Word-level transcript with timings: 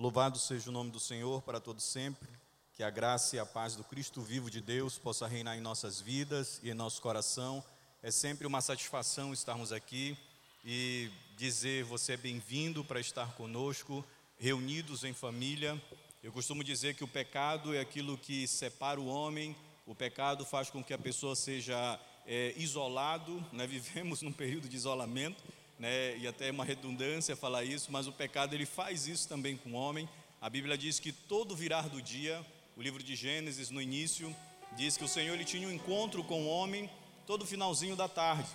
Louvado 0.00 0.38
seja 0.38 0.70
o 0.70 0.72
nome 0.72 0.90
do 0.90 0.98
Senhor 0.98 1.42
para 1.42 1.60
todos 1.60 1.84
sempre. 1.84 2.26
Que 2.72 2.82
a 2.82 2.88
graça 2.88 3.36
e 3.36 3.38
a 3.38 3.44
paz 3.44 3.76
do 3.76 3.84
Cristo 3.84 4.22
vivo 4.22 4.50
de 4.50 4.58
Deus 4.58 4.96
possa 4.96 5.26
reinar 5.26 5.58
em 5.58 5.60
nossas 5.60 6.00
vidas 6.00 6.58
e 6.62 6.70
em 6.70 6.74
nosso 6.74 7.02
coração. 7.02 7.62
É 8.02 8.10
sempre 8.10 8.46
uma 8.46 8.62
satisfação 8.62 9.30
estarmos 9.30 9.72
aqui 9.72 10.16
e 10.64 11.10
dizer 11.36 11.84
você 11.84 12.14
é 12.14 12.16
bem-vindo 12.16 12.82
para 12.82 12.98
estar 12.98 13.34
conosco, 13.34 14.02
reunidos 14.38 15.04
em 15.04 15.12
família. 15.12 15.78
Eu 16.22 16.32
costumo 16.32 16.64
dizer 16.64 16.94
que 16.94 17.04
o 17.04 17.08
pecado 17.08 17.74
é 17.74 17.80
aquilo 17.80 18.16
que 18.16 18.48
separa 18.48 18.98
o 18.98 19.06
homem, 19.06 19.54
o 19.84 19.94
pecado 19.94 20.46
faz 20.46 20.70
com 20.70 20.82
que 20.82 20.94
a 20.94 20.98
pessoa 20.98 21.36
seja 21.36 22.00
é, 22.26 22.54
isolado, 22.56 23.44
né? 23.52 23.66
vivemos 23.68 24.22
num 24.22 24.32
período 24.32 24.66
de 24.66 24.76
isolamento, 24.76 25.44
né? 25.80 26.16
e 26.18 26.28
até 26.28 26.48
é 26.48 26.50
uma 26.50 26.64
redundância 26.64 27.34
falar 27.34 27.64
isso, 27.64 27.90
mas 27.90 28.06
o 28.06 28.12
pecado 28.12 28.54
ele 28.54 28.66
faz 28.66 29.08
isso 29.08 29.26
também 29.26 29.56
com 29.56 29.70
o 29.70 29.74
homem. 29.74 30.06
A 30.40 30.50
Bíblia 30.50 30.76
diz 30.76 31.00
que 31.00 31.10
todo 31.10 31.56
virar 31.56 31.88
do 31.88 32.02
dia, 32.02 32.44
o 32.76 32.82
livro 32.82 33.02
de 33.02 33.16
Gênesis 33.16 33.70
no 33.70 33.80
início, 33.80 34.36
diz 34.76 34.98
que 34.98 35.04
o 35.04 35.08
Senhor 35.08 35.34
ele 35.34 35.44
tinha 35.44 35.66
um 35.66 35.72
encontro 35.72 36.22
com 36.22 36.42
o 36.42 36.48
homem 36.48 36.88
todo 37.26 37.46
finalzinho 37.46 37.96
da 37.96 38.08
tarde, 38.08 38.48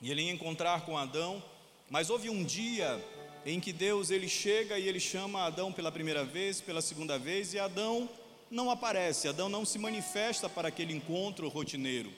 e 0.00 0.10
ele 0.10 0.22
ia 0.22 0.30
encontrar 0.30 0.82
com 0.82 0.96
Adão, 0.96 1.42
mas 1.90 2.10
houve 2.10 2.30
um 2.30 2.44
dia 2.44 3.02
em 3.44 3.58
que 3.58 3.72
Deus 3.72 4.10
ele 4.10 4.28
chega 4.28 4.78
e 4.78 4.86
ele 4.86 5.00
chama 5.00 5.44
Adão 5.44 5.72
pela 5.72 5.90
primeira 5.90 6.24
vez, 6.24 6.60
pela 6.60 6.82
segunda 6.82 7.18
vez, 7.18 7.54
e 7.54 7.58
Adão 7.58 8.08
não 8.50 8.70
aparece, 8.70 9.28
Adão 9.28 9.48
não 9.48 9.64
se 9.64 9.78
manifesta 9.78 10.48
para 10.48 10.68
aquele 10.68 10.92
encontro 10.92 11.48
rotineiro. 11.48 12.12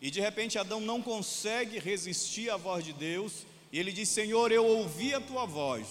E 0.00 0.10
de 0.10 0.20
repente 0.20 0.58
Adão 0.58 0.80
não 0.80 1.02
consegue 1.02 1.78
resistir 1.78 2.50
à 2.50 2.56
voz 2.56 2.84
de 2.84 2.92
Deus, 2.92 3.44
e 3.72 3.78
ele 3.78 3.92
diz: 3.92 4.08
Senhor, 4.08 4.50
eu 4.52 4.64
ouvi 4.64 5.14
a 5.14 5.20
tua 5.20 5.44
voz, 5.44 5.86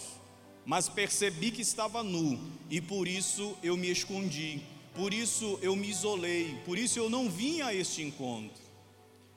mas 0.66 0.90
percebi 0.90 1.52
que 1.52 1.62
estava 1.62 2.04
nu, 2.04 2.40
e 2.70 2.82
por 2.82 3.08
isso 3.08 3.56
eu 3.64 3.78
me 3.78 3.90
escondi, 3.90 4.62
por 4.96 5.14
isso 5.14 5.60
eu 5.62 5.76
me 5.76 5.90
isolei, 5.90 6.58
por 6.66 6.78
isso 6.78 7.00
eu 7.00 7.10
não 7.10 7.30
vim 7.30 7.62
a 7.62 7.74
este 7.74 8.02
encontro. 8.02 8.68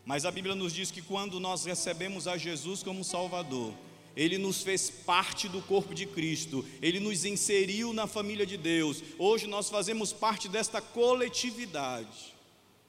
Mas 0.05 0.25
a 0.25 0.31
Bíblia 0.31 0.55
nos 0.55 0.73
diz 0.73 0.91
que 0.91 1.03
quando 1.03 1.39
nós 1.39 1.65
recebemos 1.65 2.27
a 2.27 2.37
Jesus 2.37 2.83
como 2.83 3.05
Salvador, 3.05 3.75
Ele 4.17 4.39
nos 4.39 4.63
fez 4.63 4.91
parte 4.91 5.49
do 5.49 5.61
corpo 5.61 5.95
de 5.95 6.07
Cristo, 6.07 6.65
Ele 6.81 6.99
nos 6.99 7.25
inseriu 7.25 7.93
na 7.93 8.07
família 8.07 8.47
de 8.47 8.57
Deus. 8.57 9.03
Hoje 9.19 9.47
nós 9.47 9.69
fazemos 9.69 10.13
parte 10.13 10.49
desta 10.49 10.81
coletividade. 10.81 12.35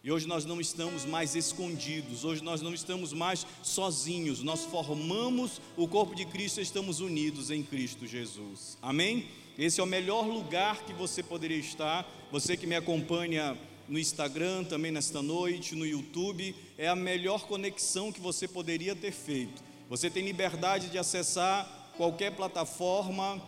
E 0.04 0.12
hoje 0.12 0.28
nós 0.28 0.46
não 0.46 0.60
estamos 0.60 1.06
mais 1.06 1.36
escondidos, 1.36 2.26
hoje 2.26 2.44
nós 2.44 2.60
não 2.60 2.74
estamos 2.74 3.14
mais 3.14 3.46
sozinhos, 3.62 4.42
nós 4.42 4.66
formamos 4.66 5.62
o 5.78 5.88
corpo 5.88 6.16
de 6.16 6.26
Cristo 6.26 6.60
e 6.60 6.64
estamos 6.64 7.00
unidos 7.00 7.52
em 7.52 7.62
Cristo 7.62 8.08
Jesus. 8.08 8.80
Amém? 8.82 9.28
Esse 9.60 9.80
é 9.80 9.84
o 9.84 9.86
melhor 9.86 10.26
lugar 10.26 10.86
que 10.86 10.94
você 10.94 11.22
poderia 11.22 11.60
estar. 11.60 12.10
Você 12.32 12.58
que 12.58 12.66
me 12.66 12.76
acompanha 12.76 13.56
no 13.88 14.00
Instagram 14.00 14.64
também 14.64 14.92
nesta 14.92 15.22
noite, 15.22 15.76
no 15.76 15.86
YouTube, 15.86 16.56
é 16.80 16.88
a 16.88 16.96
melhor 16.96 17.46
conexão 17.46 18.12
que 18.12 18.20
você 18.20 18.48
poderia 18.48 18.96
ter 18.96 19.12
feito. 19.12 19.62
Você 19.88 20.10
tem 20.10 20.26
liberdade 20.26 20.90
de 20.90 20.98
acessar 20.98 21.92
qualquer 21.96 22.36
plataforma, 22.36 23.40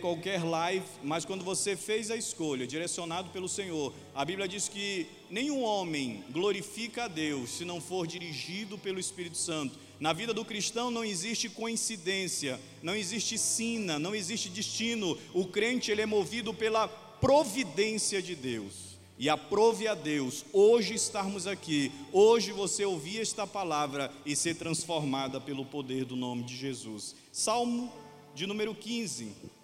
qualquer 0.00 0.44
live, 0.44 0.84
mas 1.02 1.24
quando 1.24 1.42
você 1.42 1.74
fez 1.74 2.10
a 2.10 2.16
escolha, 2.16 2.66
direcionado 2.66 3.30
pelo 3.30 3.48
Senhor, 3.48 3.92
a 4.14 4.22
Bíblia 4.22 4.46
diz 4.46 4.68
que 4.68 5.06
nenhum 5.30 5.62
homem 5.62 6.22
glorifica 6.30 7.04
a 7.04 7.08
Deus 7.08 7.50
se 7.50 7.64
não 7.64 7.80
for 7.80 8.06
dirigido 8.06 8.76
pelo 8.76 9.00
Espírito 9.00 9.38
Santo. 9.38 9.78
Na 9.98 10.12
vida 10.12 10.34
do 10.34 10.44
cristão 10.44 10.90
não 10.90 11.02
existe 11.02 11.48
coincidência, 11.48 12.60
não 12.82 12.94
existe 12.94 13.38
sina, 13.38 13.98
não 13.98 14.14
existe 14.14 14.50
destino. 14.50 15.16
O 15.32 15.46
crente 15.46 15.90
ele 15.90 16.02
é 16.02 16.06
movido 16.06 16.52
pela 16.52 16.86
providência 16.86 18.20
de 18.20 18.34
Deus 18.34 18.98
e 19.18 19.30
aprove 19.30 19.88
a 19.88 19.94
Deus 19.94 20.44
hoje 20.52 20.94
estarmos 20.94 21.46
aqui, 21.46 21.90
hoje 22.12 22.52
você 22.52 22.84
ouvir 22.84 23.20
esta 23.20 23.46
palavra 23.46 24.12
e 24.26 24.36
ser 24.36 24.56
transformada 24.56 25.40
pelo 25.40 25.64
poder 25.64 26.04
do 26.04 26.16
nome 26.16 26.42
de 26.42 26.56
Jesus. 26.56 27.14
Salmo 27.30 27.90
de 28.34 28.46
número 28.46 28.74
15. 28.74 29.61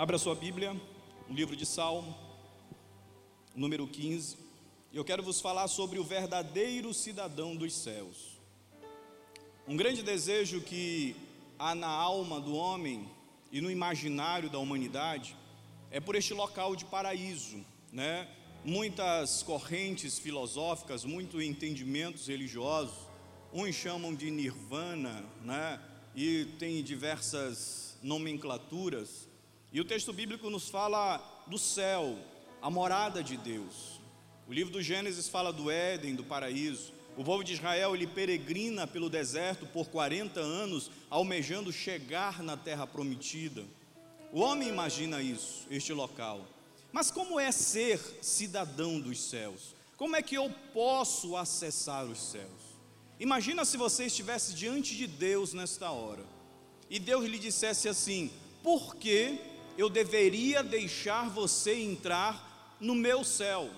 Abra 0.00 0.16
sua 0.16 0.34
Bíblia, 0.34 0.74
o 1.28 1.32
livro 1.34 1.54
de 1.54 1.66
Salmo, 1.66 2.16
número 3.54 3.86
15. 3.86 4.38
Eu 4.94 5.04
quero 5.04 5.22
vos 5.22 5.42
falar 5.42 5.68
sobre 5.68 5.98
o 5.98 6.02
verdadeiro 6.02 6.94
cidadão 6.94 7.54
dos 7.54 7.76
céus. 7.76 8.40
Um 9.68 9.76
grande 9.76 10.02
desejo 10.02 10.62
que 10.62 11.14
há 11.58 11.74
na 11.74 11.86
alma 11.86 12.40
do 12.40 12.54
homem 12.54 13.10
e 13.52 13.60
no 13.60 13.70
imaginário 13.70 14.48
da 14.48 14.58
humanidade 14.58 15.36
é 15.90 16.00
por 16.00 16.14
este 16.14 16.32
local 16.32 16.74
de 16.74 16.86
paraíso, 16.86 17.62
né? 17.92 18.26
Muitas 18.64 19.42
correntes 19.42 20.18
filosóficas, 20.18 21.04
muitos 21.04 21.42
entendimentos 21.42 22.26
religiosos, 22.26 23.06
uns 23.52 23.74
chamam 23.74 24.14
de 24.14 24.30
nirvana, 24.30 25.22
né? 25.44 25.78
E 26.16 26.46
tem 26.58 26.82
diversas 26.82 27.98
nomenclaturas. 28.02 29.28
E 29.72 29.80
o 29.80 29.84
texto 29.84 30.12
bíblico 30.12 30.50
nos 30.50 30.68
fala 30.68 31.18
do 31.46 31.56
céu, 31.56 32.18
a 32.60 32.68
morada 32.68 33.22
de 33.22 33.36
Deus. 33.36 34.00
O 34.48 34.52
livro 34.52 34.72
do 34.72 34.82
Gênesis 34.82 35.28
fala 35.28 35.52
do 35.52 35.70
Éden, 35.70 36.16
do 36.16 36.24
paraíso. 36.24 36.92
O 37.16 37.22
povo 37.22 37.44
de 37.44 37.52
Israel 37.52 37.94
ele 37.94 38.06
peregrina 38.08 38.84
pelo 38.84 39.08
deserto 39.08 39.66
por 39.66 39.86
40 39.86 40.40
anos, 40.40 40.90
almejando 41.08 41.72
chegar 41.72 42.42
na 42.42 42.56
terra 42.56 42.84
prometida. 42.84 43.62
O 44.32 44.40
homem 44.40 44.68
imagina 44.68 45.22
isso, 45.22 45.68
este 45.70 45.92
local. 45.92 46.44
Mas 46.90 47.12
como 47.12 47.38
é 47.38 47.52
ser 47.52 48.00
cidadão 48.20 48.98
dos 48.98 49.20
céus? 49.20 49.76
Como 49.96 50.16
é 50.16 50.22
que 50.22 50.34
eu 50.34 50.52
posso 50.74 51.36
acessar 51.36 52.06
os 52.06 52.20
céus? 52.20 52.60
Imagina 53.20 53.64
se 53.64 53.76
você 53.76 54.06
estivesse 54.06 54.52
diante 54.52 54.96
de 54.96 55.06
Deus 55.06 55.54
nesta 55.54 55.92
hora 55.92 56.24
e 56.88 56.98
Deus 56.98 57.24
lhe 57.24 57.38
dissesse 57.38 57.88
assim: 57.88 58.32
por 58.62 58.96
que 58.96 59.38
eu 59.76 59.88
deveria 59.88 60.62
deixar 60.62 61.28
você 61.28 61.74
entrar 61.74 62.76
no 62.80 62.94
meu 62.94 63.24
céu? 63.24 63.70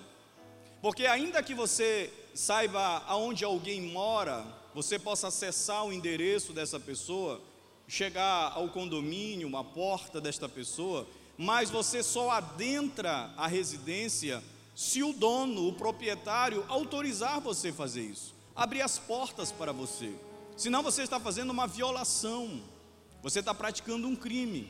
Porque 0.81 1.05
ainda 1.05 1.41
que 1.41 1.53
você 1.53 2.11
saiba 2.33 3.03
aonde 3.07 3.45
alguém 3.45 3.81
mora, 3.81 4.45
você 4.73 4.97
possa 4.97 5.27
acessar 5.27 5.85
o 5.85 5.93
endereço 5.93 6.51
dessa 6.51 6.79
pessoa, 6.79 7.41
chegar 7.87 8.51
ao 8.53 8.69
condomínio, 8.69 9.55
a 9.55 9.63
porta 9.63 10.19
desta 10.19 10.49
pessoa, 10.49 11.07
mas 11.37 11.69
você 11.69 12.01
só 12.01 12.31
adentra 12.31 13.31
a 13.37 13.47
residência 13.47 14.43
se 14.75 15.03
o 15.03 15.13
dono, 15.13 15.67
o 15.67 15.73
proprietário, 15.73 16.65
autorizar 16.67 17.39
você 17.39 17.69
a 17.69 17.73
fazer 17.73 18.01
isso, 18.01 18.33
abrir 18.55 18.81
as 18.81 18.97
portas 18.97 19.51
para 19.51 19.71
você. 19.71 20.13
Senão 20.57 20.81
você 20.81 21.03
está 21.03 21.19
fazendo 21.19 21.51
uma 21.51 21.67
violação, 21.67 22.61
você 23.21 23.39
está 23.39 23.53
praticando 23.53 24.07
um 24.07 24.15
crime. 24.15 24.69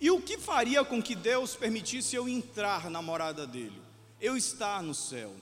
E 0.00 0.10
o 0.10 0.20
que 0.20 0.38
faria 0.38 0.82
com 0.82 1.02
que 1.02 1.14
Deus 1.14 1.54
permitisse 1.54 2.16
eu 2.16 2.28
entrar 2.28 2.88
na 2.88 3.02
morada 3.02 3.46
dele? 3.46 3.80
Eu 4.20 4.36
estar 4.36 4.82
no 4.82 4.94
céu. 4.94 5.32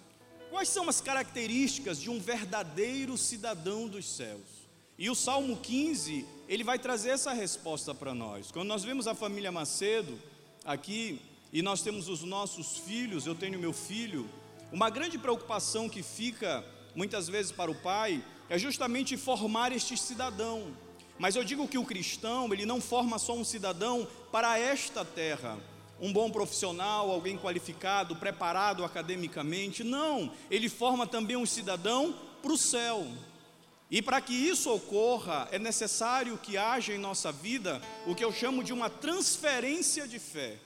Quais 0.50 0.68
são 0.68 0.88
as 0.88 1.00
características 1.00 2.00
de 2.00 2.10
um 2.10 2.18
verdadeiro 2.18 3.16
cidadão 3.16 3.86
dos 3.86 4.06
céus? 4.06 4.58
E 4.98 5.08
o 5.08 5.14
Salmo 5.14 5.56
15, 5.56 6.26
ele 6.48 6.64
vai 6.64 6.78
trazer 6.78 7.10
essa 7.10 7.32
resposta 7.32 7.94
para 7.94 8.12
nós. 8.12 8.50
Quando 8.50 8.66
nós 8.66 8.82
vemos 8.82 9.06
a 9.06 9.14
família 9.14 9.52
Macedo 9.52 10.18
aqui, 10.64 11.20
e 11.52 11.62
nós 11.62 11.82
temos 11.82 12.08
os 12.08 12.22
nossos 12.22 12.78
filhos, 12.78 13.26
eu 13.26 13.34
tenho 13.34 13.58
meu 13.58 13.72
filho, 13.72 14.28
uma 14.72 14.90
grande 14.90 15.16
preocupação 15.16 15.88
que 15.88 16.02
fica 16.02 16.64
muitas 16.94 17.28
vezes 17.28 17.52
para 17.52 17.70
o 17.70 17.74
pai 17.74 18.22
é 18.48 18.58
justamente 18.58 19.16
formar 19.16 19.72
este 19.72 19.96
cidadão. 19.96 20.74
Mas 21.18 21.34
eu 21.34 21.42
digo 21.42 21.66
que 21.66 21.78
o 21.78 21.84
cristão, 21.84 22.52
ele 22.52 22.64
não 22.64 22.80
forma 22.80 23.18
só 23.18 23.34
um 23.34 23.44
cidadão 23.44 24.06
para 24.30 24.58
esta 24.58 25.04
terra, 25.04 25.58
um 26.00 26.12
bom 26.12 26.30
profissional, 26.30 27.10
alguém 27.10 27.36
qualificado, 27.36 28.14
preparado 28.14 28.84
academicamente. 28.84 29.82
Não, 29.82 30.30
ele 30.48 30.68
forma 30.68 31.06
também 31.06 31.36
um 31.36 31.44
cidadão 31.44 32.14
para 32.40 32.52
o 32.52 32.58
céu. 32.58 33.04
E 33.90 34.00
para 34.00 34.20
que 34.20 34.32
isso 34.32 34.70
ocorra, 34.70 35.48
é 35.50 35.58
necessário 35.58 36.38
que 36.38 36.56
haja 36.56 36.92
em 36.92 36.98
nossa 36.98 37.32
vida 37.32 37.82
o 38.06 38.14
que 38.14 38.24
eu 38.24 38.32
chamo 38.32 38.62
de 38.62 38.72
uma 38.72 38.88
transferência 38.88 40.06
de 40.06 40.18
fé. 40.18 40.56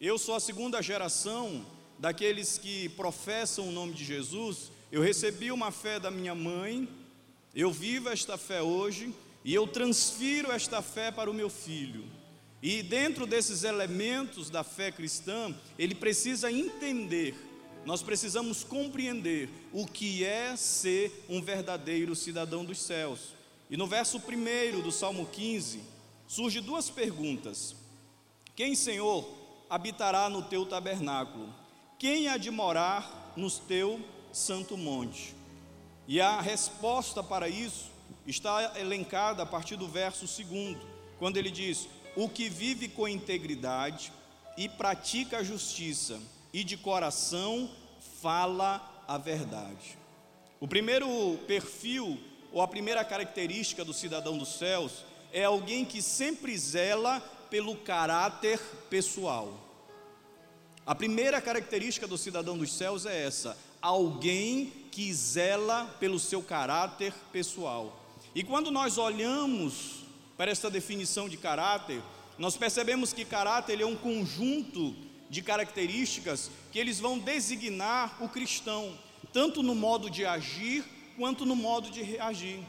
Eu 0.00 0.18
sou 0.18 0.34
a 0.34 0.40
segunda 0.40 0.82
geração 0.82 1.64
daqueles 1.98 2.58
que 2.58 2.88
professam 2.90 3.68
o 3.68 3.72
nome 3.72 3.92
de 3.92 4.04
Jesus. 4.04 4.72
Eu 4.90 5.00
recebi 5.00 5.52
uma 5.52 5.70
fé 5.70 6.00
da 6.00 6.10
minha 6.10 6.34
mãe, 6.34 6.88
eu 7.54 7.70
vivo 7.70 8.08
esta 8.08 8.36
fé 8.36 8.60
hoje 8.60 9.14
e 9.44 9.52
eu 9.52 9.66
transfiro 9.66 10.50
esta 10.50 10.80
fé 10.80 11.10
para 11.10 11.30
o 11.30 11.34
meu 11.34 11.50
filho. 11.50 12.04
E 12.62 12.82
dentro 12.82 13.26
desses 13.26 13.62
elementos 13.62 14.48
da 14.48 14.64
fé 14.64 14.90
cristã, 14.90 15.54
ele 15.78 15.94
precisa 15.94 16.50
entender, 16.50 17.36
nós 17.84 18.02
precisamos 18.02 18.64
compreender 18.64 19.50
o 19.70 19.86
que 19.86 20.24
é 20.24 20.56
ser 20.56 21.26
um 21.28 21.42
verdadeiro 21.42 22.16
cidadão 22.16 22.64
dos 22.64 22.78
céus. 22.78 23.34
E 23.68 23.76
no 23.76 23.86
verso 23.86 24.16
1 24.16 24.80
do 24.80 24.90
Salmo 24.90 25.26
15, 25.26 25.82
surge 26.26 26.62
duas 26.62 26.88
perguntas: 26.88 27.76
Quem, 28.56 28.74
Senhor, 28.74 29.28
habitará 29.68 30.30
no 30.30 30.40
teu 30.40 30.64
tabernáculo? 30.64 31.52
Quem 31.98 32.28
há 32.28 32.38
de 32.38 32.50
morar 32.50 33.34
no 33.36 33.50
teu 33.50 34.00
santo 34.32 34.78
monte? 34.78 35.34
E 36.08 36.18
a 36.18 36.40
resposta 36.40 37.22
para 37.22 37.46
isso 37.46 37.93
está 38.26 38.78
elencada 38.78 39.42
a 39.42 39.46
partir 39.46 39.76
do 39.76 39.86
verso 39.86 40.26
2, 40.26 40.76
quando 41.18 41.36
ele 41.36 41.50
diz: 41.50 41.88
O 42.16 42.28
que 42.28 42.48
vive 42.48 42.88
com 42.88 43.06
integridade 43.08 44.12
e 44.56 44.68
pratica 44.68 45.38
a 45.38 45.42
justiça, 45.42 46.20
e 46.52 46.62
de 46.62 46.76
coração 46.76 47.70
fala 48.22 49.04
a 49.06 49.18
verdade. 49.18 49.98
O 50.60 50.68
primeiro 50.68 51.38
perfil, 51.46 52.18
ou 52.52 52.62
a 52.62 52.68
primeira 52.68 53.04
característica 53.04 53.84
do 53.84 53.92
cidadão 53.92 54.38
dos 54.38 54.56
céus, 54.56 55.04
é 55.32 55.44
alguém 55.44 55.84
que 55.84 56.00
sempre 56.00 56.56
zela 56.56 57.20
pelo 57.50 57.76
caráter 57.76 58.60
pessoal. 58.88 59.60
A 60.86 60.94
primeira 60.94 61.40
característica 61.40 62.06
do 62.06 62.16
cidadão 62.16 62.56
dos 62.56 62.72
céus 62.72 63.04
é 63.04 63.26
essa: 63.26 63.56
alguém 63.82 64.72
que 64.90 65.12
zela 65.12 65.86
pelo 65.98 66.18
seu 66.18 66.42
caráter 66.42 67.12
pessoal. 67.32 68.03
E 68.34 68.42
quando 68.42 68.70
nós 68.70 68.98
olhamos 68.98 70.04
para 70.36 70.50
esta 70.50 70.70
definição 70.70 71.28
de 71.28 71.36
caráter, 71.36 72.02
nós 72.38 72.56
percebemos 72.56 73.12
que 73.12 73.24
caráter 73.24 73.80
é 73.80 73.86
um 73.86 73.94
conjunto 73.94 74.94
de 75.30 75.40
características 75.40 76.50
que 76.72 76.78
eles 76.78 76.98
vão 76.98 77.18
designar 77.18 78.16
o 78.20 78.28
cristão 78.28 78.98
tanto 79.32 79.62
no 79.62 79.74
modo 79.74 80.08
de 80.08 80.24
agir 80.24 80.84
quanto 81.16 81.44
no 81.44 81.56
modo 81.56 81.90
de 81.90 82.02
reagir. 82.02 82.60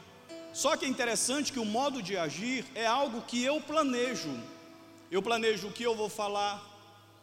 Só 0.52 0.76
que 0.76 0.84
é 0.84 0.88
interessante 0.88 1.52
que 1.52 1.60
o 1.60 1.64
modo 1.64 2.02
de 2.02 2.16
agir 2.16 2.64
é 2.74 2.86
algo 2.86 3.22
que 3.22 3.42
eu 3.44 3.60
planejo. 3.60 4.30
Eu 5.10 5.22
planejo 5.22 5.68
o 5.68 5.72
que 5.72 5.84
eu 5.84 5.94
vou 5.94 6.08
falar, 6.08 6.60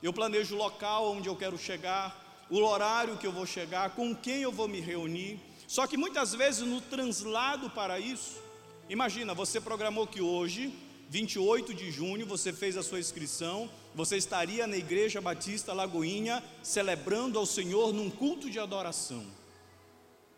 eu 0.02 0.14
planejo 0.14 0.56
o 0.56 0.58
local 0.58 1.12
onde 1.12 1.28
eu 1.28 1.36
quero 1.36 1.58
chegar, 1.58 2.46
o 2.50 2.58
horário 2.60 3.18
que 3.18 3.28
eu 3.28 3.32
vou 3.32 3.46
chegar, 3.46 3.90
com 3.92 4.16
quem 4.16 4.42
eu 4.42 4.52
vou 4.52 4.68
me 4.68 4.80
reunir. 4.80 5.40
Só 5.74 5.88
que 5.88 5.98
muitas 5.98 6.36
vezes 6.36 6.62
no 6.62 6.80
translado 6.80 7.68
para 7.68 8.00
isso, 8.00 8.40
imagina, 8.88 9.34
você 9.34 9.60
programou 9.60 10.06
que 10.06 10.22
hoje, 10.22 10.72
28 11.10 11.74
de 11.74 11.90
junho, 11.90 12.28
você 12.28 12.54
fez 12.54 12.78
a 12.78 12.84
sua 12.84 13.00
inscrição, 13.00 13.68
você 13.96 14.16
estaria 14.16 14.68
na 14.68 14.78
Igreja 14.78 15.20
Batista 15.20 15.74
Lagoinha 15.74 16.44
celebrando 16.62 17.40
ao 17.40 17.46
Senhor 17.48 17.92
num 17.92 18.08
culto 18.08 18.52
de 18.52 18.60
adoração. 18.60 19.26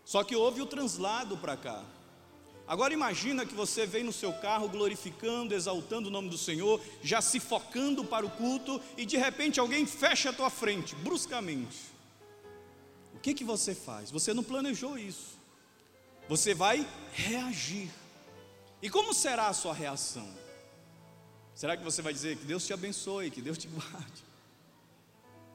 Só 0.06 0.24
que 0.24 0.38
houve 0.38 0.62
o 0.62 0.66
translado 0.66 1.36
para 1.36 1.58
cá. 1.58 1.84
Agora 2.66 2.94
imagina 2.94 3.46
que 3.46 3.54
você 3.54 3.86
vem 3.86 4.06
no 4.06 4.14
seu 4.14 4.32
carro 4.32 4.70
glorificando, 4.70 5.54
exaltando 5.54 6.08
o 6.08 6.12
nome 6.14 6.30
do 6.30 6.38
Senhor, 6.38 6.80
já 7.04 7.20
se 7.20 7.42
focando 7.42 8.06
para 8.06 8.26
o 8.26 8.32
culto 8.32 8.80
e 8.96 9.06
de 9.06 9.18
repente 9.18 9.60
alguém 9.60 9.86
fecha 9.86 10.30
a 10.30 10.34
tua 10.34 10.50
frente, 10.50 10.96
bruscamente. 10.96 11.94
Que 13.26 13.34
que 13.34 13.44
você 13.44 13.74
faz? 13.74 14.12
Você 14.12 14.36
não 14.36 14.44
planejou 14.44 15.00
isso. 15.00 15.40
Você 16.30 16.54
vai 16.54 16.88
reagir. 17.12 17.90
E 18.84 18.88
como 18.88 19.16
será 19.16 19.48
a 19.48 19.54
sua 19.54 19.74
reação? 19.74 20.30
Será 21.56 21.76
que 21.76 21.84
você 21.84 22.04
vai 22.04 22.14
dizer 22.14 22.38
que 22.38 22.46
Deus 22.46 22.64
te 22.68 22.72
abençoe, 22.72 23.32
que 23.32 23.42
Deus 23.42 23.58
te 23.58 23.68
guarde? 23.68 24.24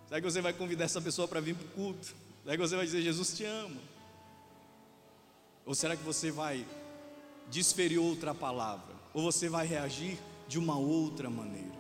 Será 0.08 0.20
que 0.20 0.28
você 0.28 0.40
vai 0.40 0.52
convidar 0.52 0.86
essa 0.86 1.00
pessoa 1.00 1.28
para 1.28 1.40
vir 1.40 1.54
para 1.54 1.64
o 1.64 1.70
culto? 1.70 2.12
Será 2.42 2.56
que 2.56 2.60
você 2.60 2.74
vai 2.74 2.84
dizer 2.86 3.02
Jesus 3.02 3.36
te 3.36 3.44
ama? 3.44 3.80
Ou 5.64 5.72
será 5.72 5.96
que 5.96 6.02
você 6.02 6.32
vai 6.32 6.66
desferir 7.52 7.98
outra 7.98 8.34
palavra? 8.34 8.96
Ou 9.14 9.22
você 9.22 9.48
vai 9.48 9.64
reagir 9.64 10.18
de 10.48 10.58
uma 10.58 10.76
outra 10.76 11.30
maneira? 11.30 11.78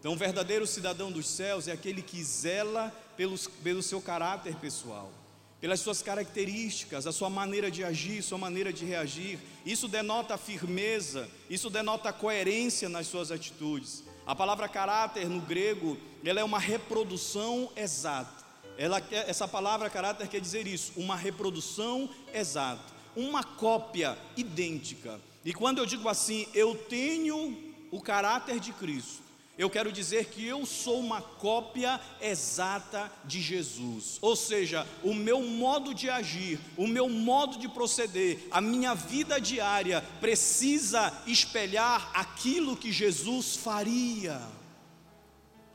Então, 0.00 0.14
o 0.14 0.16
verdadeiro 0.16 0.66
cidadão 0.66 1.12
dos 1.12 1.28
céus 1.28 1.68
é 1.68 1.72
aquele 1.72 2.02
que 2.02 2.24
zela 2.24 2.92
pelos, 3.20 3.46
pelo 3.46 3.82
seu 3.82 4.00
caráter 4.00 4.56
pessoal 4.56 5.12
pelas 5.60 5.80
suas 5.80 6.00
características, 6.00 7.06
a 7.06 7.12
sua 7.12 7.28
maneira 7.28 7.70
de 7.70 7.84
agir, 7.84 8.22
sua 8.22 8.38
maneira 8.38 8.72
de 8.72 8.86
reagir. 8.86 9.38
Isso 9.66 9.86
denota 9.86 10.38
firmeza, 10.38 11.28
isso 11.50 11.68
denota 11.68 12.14
coerência 12.14 12.88
nas 12.88 13.08
suas 13.08 13.30
atitudes. 13.30 14.02
A 14.26 14.34
palavra 14.34 14.66
caráter 14.70 15.28
no 15.28 15.38
grego, 15.38 15.98
ela 16.24 16.40
é 16.40 16.44
uma 16.44 16.58
reprodução 16.58 17.70
exata. 17.76 18.42
Ela, 18.78 19.02
essa 19.10 19.46
palavra 19.46 19.90
caráter 19.90 20.26
quer 20.28 20.40
dizer 20.40 20.66
isso, 20.66 20.94
uma 20.96 21.14
reprodução 21.14 22.08
exata, 22.32 22.90
uma 23.14 23.44
cópia 23.44 24.16
idêntica. 24.38 25.20
E 25.44 25.52
quando 25.52 25.76
eu 25.76 25.84
digo 25.84 26.08
assim, 26.08 26.46
eu 26.54 26.74
tenho 26.74 27.70
o 27.90 28.00
caráter 28.00 28.58
de 28.58 28.72
Cristo, 28.72 29.29
eu 29.60 29.68
quero 29.68 29.92
dizer 29.92 30.24
que 30.30 30.46
eu 30.46 30.64
sou 30.64 30.98
uma 30.98 31.20
cópia 31.20 32.00
exata 32.18 33.12
de 33.26 33.42
Jesus. 33.42 34.16
Ou 34.22 34.34
seja, 34.34 34.86
o 35.02 35.12
meu 35.12 35.42
modo 35.42 35.92
de 35.92 36.08
agir, 36.08 36.58
o 36.78 36.86
meu 36.86 37.10
modo 37.10 37.58
de 37.58 37.68
proceder, 37.68 38.38
a 38.50 38.58
minha 38.62 38.94
vida 38.94 39.38
diária 39.38 40.02
precisa 40.18 41.12
espelhar 41.26 42.10
aquilo 42.14 42.74
que 42.74 42.90
Jesus 42.90 43.54
faria. 43.54 44.40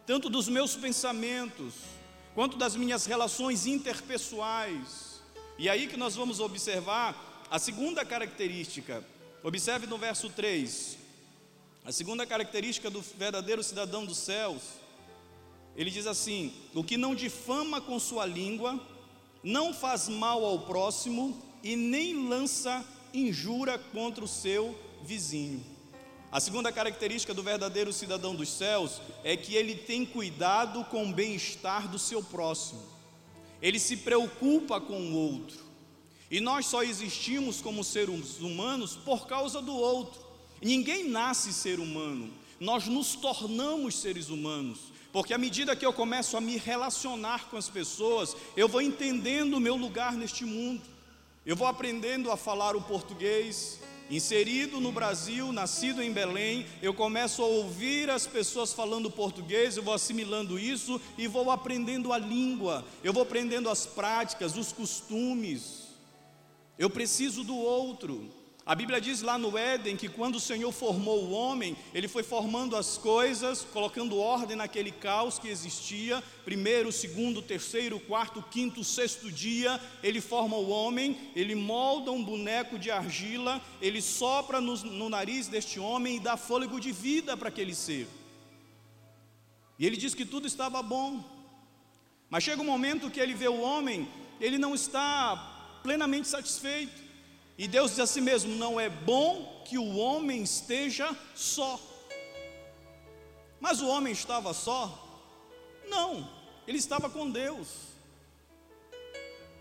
Tanto 0.04 0.32
dos 0.32 0.50
meus 0.50 0.76
pensamentos, 0.76 1.76
quanto 2.34 2.58
das 2.58 2.76
minhas 2.76 3.06
relações 3.06 3.68
interpessoais. 3.68 5.22
E 5.60 5.70
aí 5.70 5.86
que 5.86 5.96
nós 5.96 6.16
vamos 6.16 6.40
observar 6.40 7.46
a 7.52 7.60
segunda 7.60 8.04
característica. 8.04 9.06
Observe 9.44 9.86
no 9.86 10.00
verso 10.00 10.28
3: 10.28 11.05
a 11.86 11.92
segunda 11.92 12.26
característica 12.26 12.90
do 12.90 13.00
verdadeiro 13.00 13.64
cidadão 13.64 14.06
dos 14.06 14.18
céus, 14.18 14.64
ele 15.76 15.92
diz 15.92 16.08
assim: 16.08 16.52
o 16.74 16.84
que 16.84 16.98
não 16.98 17.14
difama 17.14 17.80
com 17.80 18.00
sua 18.00 18.26
língua, 18.26 18.80
não 19.44 19.72
faz 19.72 20.10
mal 20.10 20.44
ao 20.44 20.60
próximo 20.62 21.40
e 21.64 21.76
nem 21.76 22.28
lança 22.28 22.84
injúria 23.14 23.78
contra 23.78 24.26
o 24.26 24.28
seu 24.28 24.76
vizinho. 25.04 25.64
A 26.32 26.40
segunda 26.40 26.72
característica 26.72 27.36
do 27.36 27.44
verdadeiro 27.44 27.94
cidadão 27.94 28.36
dos 28.36 28.50
céus 28.50 29.00
é 29.24 29.38
que 29.38 29.54
ele 29.54 29.76
tem 29.76 30.04
cuidado 30.06 30.84
com 30.86 31.06
o 31.06 31.14
bem-estar 31.14 31.88
do 31.88 32.00
seu 32.00 32.24
próximo, 32.24 32.82
ele 33.62 33.78
se 33.78 33.98
preocupa 33.98 34.82
com 34.82 35.00
o 35.00 35.14
outro, 35.14 35.64
e 36.32 36.42
nós 36.42 36.66
só 36.66 36.82
existimos 36.82 37.62
como 37.62 37.84
seres 37.84 38.40
humanos 38.40 38.96
por 38.96 39.28
causa 39.28 39.62
do 39.62 39.76
outro. 39.76 40.25
Ninguém 40.66 41.08
nasce 41.08 41.54
ser 41.54 41.80
humano, 41.80 42.34
nós 42.60 42.88
nos 42.88 43.14
tornamos 43.16 44.00
seres 44.00 44.30
humanos, 44.30 44.80
porque 45.14 45.32
à 45.32 45.38
medida 45.38 45.76
que 45.76 45.86
eu 45.86 45.94
começo 45.94 46.36
a 46.36 46.42
me 46.42 46.58
relacionar 46.58 47.52
com 47.52 47.56
as 47.56 47.70
pessoas, 47.70 48.36
eu 48.58 48.68
vou 48.68 48.82
entendendo 48.82 49.54
o 49.54 49.60
meu 49.60 49.76
lugar 49.76 50.14
neste 50.14 50.44
mundo, 50.44 50.82
eu 51.46 51.56
vou 51.56 51.68
aprendendo 51.68 52.32
a 52.32 52.36
falar 52.36 52.76
o 52.76 52.82
português. 52.82 53.80
Inserido 54.10 54.80
no 54.80 54.92
Brasil, 54.92 55.52
nascido 55.52 56.02
em 56.02 56.12
Belém, 56.12 56.66
eu 56.82 56.96
começo 56.96 57.44
a 57.44 57.46
ouvir 57.46 58.10
as 58.10 58.26
pessoas 58.26 58.74
falando 58.74 59.12
português, 59.12 59.78
eu 59.78 59.84
vou 59.84 59.94
assimilando 59.94 60.58
isso 60.58 61.00
e 61.16 61.28
vou 61.28 61.52
aprendendo 61.52 62.12
a 62.12 62.18
língua, 62.18 62.84
eu 63.04 63.14
vou 63.14 63.22
aprendendo 63.22 63.70
as 63.70 63.86
práticas, 63.86 64.58
os 64.58 64.72
costumes. 64.72 65.90
Eu 66.76 66.90
preciso 66.90 67.44
do 67.44 67.56
outro. 67.56 68.45
A 68.66 68.74
Bíblia 68.74 69.00
diz 69.00 69.22
lá 69.22 69.38
no 69.38 69.56
Éden 69.56 69.96
que 69.96 70.10
quando 70.10 70.38
o 70.38 70.40
Senhor 70.40 70.72
formou 70.72 71.26
o 71.26 71.32
homem, 71.32 71.78
ele 71.94 72.08
foi 72.08 72.24
formando 72.24 72.76
as 72.76 72.98
coisas, 72.98 73.62
colocando 73.62 74.18
ordem 74.18 74.58
naquele 74.58 74.92
caos 74.92 75.38
que 75.38 75.48
existia. 75.48 76.24
Primeiro, 76.44 76.92
segundo, 76.92 77.44
terceiro, 77.44 78.00
quarto, 78.00 78.42
quinto, 78.42 78.84
sexto 78.84 79.32
dia, 79.32 79.80
ele 80.02 80.20
forma 80.20 80.58
o 80.58 80.70
homem, 80.70 81.16
ele 81.36 81.54
molda 81.54 82.12
um 82.12 82.24
boneco 82.24 82.80
de 82.80 82.90
argila, 82.90 83.62
ele 83.80 84.02
sopra 84.02 84.60
no, 84.60 84.76
no 84.78 85.10
nariz 85.10 85.48
deste 85.48 85.80
homem 85.80 86.16
e 86.16 86.20
dá 86.20 86.36
fôlego 86.36 86.80
de 86.80 86.92
vida 86.92 87.38
para 87.38 87.50
aquele 87.50 87.76
ser. 87.76 88.08
E 89.78 89.86
ele 89.86 89.96
diz 89.96 90.16
que 90.16 90.26
tudo 90.26 90.48
estava 90.48 90.82
bom. 90.82 91.24
Mas 92.32 92.44
chega 92.44 92.64
um 92.64 92.66
momento 92.66 93.12
que 93.12 93.20
ele 93.20 93.36
vê 93.36 93.48
o 93.48 93.62
homem, 93.62 94.08
ele 94.42 94.58
não 94.58 94.74
está 94.74 95.80
plenamente 95.84 96.28
satisfeito. 96.28 97.05
E 97.58 97.68
Deus 97.68 97.92
diz 97.92 98.00
a 98.00 98.08
si 98.08 98.22
mesmo: 98.22 98.56
não 98.56 98.80
é 98.80 98.90
bom 98.90 99.64
que 99.66 99.78
o 99.78 99.96
homem 99.96 100.44
esteja 100.44 101.16
só. 101.34 101.80
Mas 103.60 103.82
o 103.82 103.88
homem 103.88 104.14
estava 104.14 104.54
só? 104.54 105.02
Não, 105.88 106.30
ele 106.68 106.78
estava 106.78 107.10
com 107.10 107.30
Deus. 107.30 107.68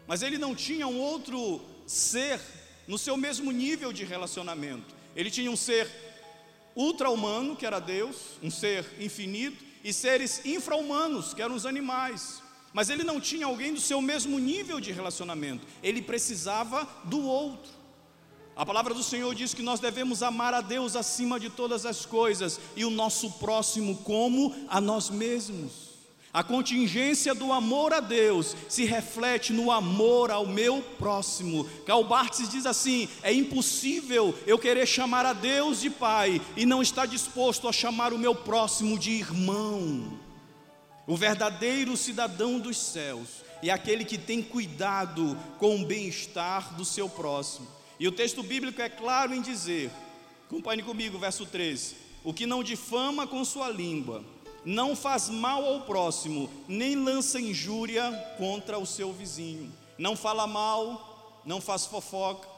Mas 0.06 0.22
ele 0.22 0.36
não 0.36 0.54
tinha 0.54 0.86
um 0.86 1.00
outro 1.00 1.62
ser 1.86 2.40
no 2.86 2.98
seu 2.98 3.16
mesmo 3.16 3.50
nível 3.50 3.92
de 3.92 4.04
relacionamento. 4.04 4.94
Ele 5.16 5.30
tinha 5.30 5.50
um 5.50 5.56
ser 5.56 5.88
ultra-humano, 6.76 7.56
que 7.56 7.64
era 7.64 7.78
Deus, 7.78 8.38
um 8.42 8.50
ser 8.50 8.84
infinito, 9.00 9.64
e 9.82 9.92
seres 9.92 10.44
infra-humanos, 10.44 11.32
que 11.32 11.40
eram 11.40 11.54
os 11.54 11.64
animais. 11.64 12.42
Mas 12.72 12.90
ele 12.90 13.04
não 13.04 13.20
tinha 13.20 13.46
alguém 13.46 13.72
do 13.72 13.80
seu 13.80 14.02
mesmo 14.02 14.38
nível 14.38 14.80
de 14.80 14.90
relacionamento. 14.90 15.66
Ele 15.82 16.02
precisava 16.02 16.84
do 17.04 17.22
outro. 17.22 17.83
A 18.56 18.64
palavra 18.64 18.94
do 18.94 19.02
Senhor 19.02 19.34
diz 19.34 19.52
que 19.52 19.62
nós 19.62 19.80
devemos 19.80 20.22
amar 20.22 20.54
a 20.54 20.60
Deus 20.60 20.94
acima 20.94 21.40
de 21.40 21.50
todas 21.50 21.84
as 21.84 22.06
coisas 22.06 22.60
e 22.76 22.84
o 22.84 22.90
nosso 22.90 23.30
próximo 23.32 23.96
como 24.04 24.54
a 24.68 24.80
nós 24.80 25.10
mesmos. 25.10 25.94
A 26.32 26.42
contingência 26.42 27.34
do 27.34 27.52
amor 27.52 27.92
a 27.92 28.00
Deus 28.00 28.56
se 28.68 28.84
reflete 28.84 29.52
no 29.52 29.70
amor 29.70 30.30
ao 30.30 30.46
meu 30.46 30.82
próximo. 30.98 31.64
Karl 31.86 32.04
Barthes 32.04 32.48
diz 32.48 32.66
assim: 32.66 33.08
é 33.22 33.32
impossível 33.32 34.34
eu 34.46 34.58
querer 34.58 34.86
chamar 34.86 35.26
a 35.26 35.32
Deus 35.32 35.80
de 35.80 35.90
Pai 35.90 36.40
e 36.56 36.64
não 36.66 36.82
estar 36.82 37.06
disposto 37.06 37.68
a 37.68 37.72
chamar 37.72 38.12
o 38.12 38.18
meu 38.18 38.34
próximo 38.34 38.98
de 38.98 39.12
irmão. 39.12 40.18
O 41.06 41.16
verdadeiro 41.16 41.96
cidadão 41.96 42.58
dos 42.58 42.78
céus 42.78 43.28
é 43.62 43.70
aquele 43.70 44.04
que 44.04 44.18
tem 44.18 44.42
cuidado 44.42 45.36
com 45.58 45.76
o 45.76 45.84
bem-estar 45.84 46.74
do 46.74 46.84
seu 46.84 47.08
próximo. 47.08 47.66
E 47.98 48.08
o 48.08 48.12
texto 48.12 48.42
bíblico 48.42 48.80
é 48.80 48.88
claro 48.88 49.34
em 49.34 49.40
dizer, 49.40 49.90
acompanhe 50.46 50.82
comigo, 50.82 51.18
verso 51.18 51.46
13: 51.46 51.96
o 52.24 52.32
que 52.32 52.46
não 52.46 52.62
difama 52.62 53.26
com 53.26 53.44
sua 53.44 53.68
língua 53.68 54.24
não 54.64 54.96
faz 54.96 55.28
mal 55.28 55.64
ao 55.64 55.82
próximo, 55.82 56.50
nem 56.66 56.96
lança 56.96 57.38
injúria 57.38 58.10
contra 58.38 58.78
o 58.78 58.86
seu 58.86 59.12
vizinho. 59.12 59.70
Não 59.98 60.16
fala 60.16 60.46
mal, 60.46 61.42
não 61.44 61.60
faz 61.60 61.84
fofoca, 61.84 62.48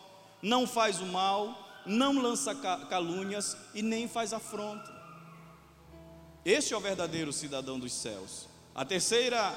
não 0.40 0.66
faz 0.66 1.00
o 1.00 1.06
mal, 1.06 1.82
não 1.84 2.20
lança 2.20 2.54
calúnias 2.88 3.56
e 3.74 3.82
nem 3.82 4.06
faz 4.06 4.32
afronta. 4.32 4.94
Este 6.44 6.74
é 6.74 6.76
o 6.76 6.80
verdadeiro 6.80 7.32
cidadão 7.32 7.78
dos 7.78 7.92
céus. 7.92 8.48
A 8.72 8.84
terceira 8.84 9.52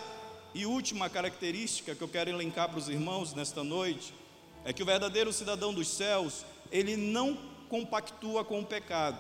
e 0.56 0.66
última 0.66 1.08
característica 1.10 1.94
que 1.94 2.02
eu 2.02 2.08
quero 2.08 2.32
elencar 2.32 2.68
para 2.68 2.80
os 2.80 2.90
irmãos 2.90 3.34
nesta 3.34 3.64
noite 3.64 4.14
é 4.64 4.74
que 4.74 4.84
o 4.84 4.86
verdadeiro 4.86 5.32
cidadão 5.32 5.74
dos 5.74 5.88
céus, 5.88 6.46
ele 6.72 6.96
não 6.96 7.38
compactua 7.70 8.44
com 8.44 8.60
o 8.60 8.66
pecado. 8.66 9.18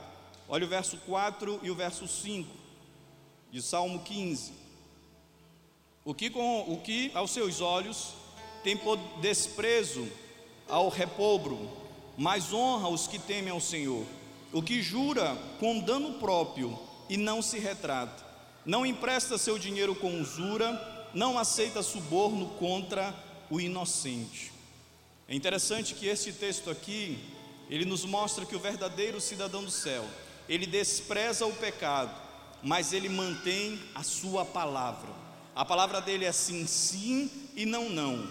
Olha 0.48 0.65
o 0.65 0.69
verso 0.69 0.98
4 1.05 1.60
e 1.63 1.69
o 1.69 1.75
verso 1.75 2.08
5 2.08 2.50
de 3.51 3.62
Salmo 3.62 4.00
15. 4.00 4.53
O 6.03 6.13
que, 6.13 6.29
com, 6.29 6.62
o 6.72 6.81
que 6.81 7.12
aos 7.13 7.31
seus 7.31 7.62
olhos 7.62 8.13
tem 8.63 8.79
desprezo 9.22 10.08
ao 10.67 10.89
repobro, 10.89 11.69
mas 12.17 12.53
honra 12.53 12.89
os 12.89 13.08
que 13.08 13.19
temem 13.19 13.51
ao 13.51 13.62
Senhor. 13.62 14.05
O 14.51 14.62
que 14.62 14.81
jura 14.81 15.38
com 15.60 15.79
dano 15.79 16.13
próprio 16.13 16.77
e 17.08 17.17
não 17.17 17.41
se 17.41 17.60
retrata, 17.60 18.25
não 18.65 18.86
empresta 18.86 19.38
seu 19.38 19.58
dinheiro 19.58 19.96
com 19.96 20.19
usura, 20.19 21.08
não 21.13 21.38
aceita 21.38 21.81
suborno 21.81 22.50
contra 22.60 23.13
o 23.50 23.60
inocente. 23.60 24.51
É 25.29 25.36
interessante 25.36 25.93
que 25.93 26.07
este 26.07 26.33
texto 26.33 26.71
aqui, 26.71 27.19
ele 27.69 27.86
nos 27.86 28.03
mostra 28.03 28.48
que 28.48 28.55
o 28.55 28.59
verdadeiro 28.59 29.21
cidadão 29.21 29.63
do 29.63 29.69
céu, 29.69 30.03
ele 30.50 30.65
despreza 30.65 31.45
o 31.45 31.53
pecado, 31.53 32.19
mas 32.63 32.93
ele 32.93 33.07
mantém 33.07 33.79
a 33.93 34.01
sua 34.01 34.43
palavra. 34.43 35.13
A 35.55 35.63
palavra 35.63 36.01
dele 36.01 36.25
é 36.25 36.31
sim, 36.31 36.65
sim 36.65 37.29
e 37.55 37.63
não, 37.63 37.91
não. 37.91 38.27